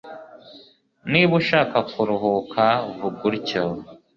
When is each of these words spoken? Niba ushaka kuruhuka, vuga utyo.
Niba 1.11 1.33
ushaka 1.41 1.77
kuruhuka, 1.91 2.63
vuga 2.97 3.21
utyo. 3.29 3.63